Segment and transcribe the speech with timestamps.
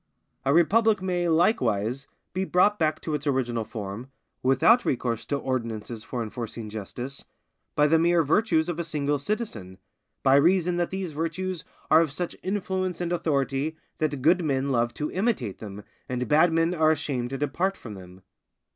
[0.45, 4.09] A republic may, likewise, be brought back to its original form,
[4.41, 7.23] without recourse to ordinances for enforcing justice,
[7.75, 9.77] by the mere virtues of a single citizen,
[10.23, 14.91] by reason that these virtues are of such influence and authority that good men love
[14.95, 18.23] to imitate them, and bad men are ashamed to depart from them.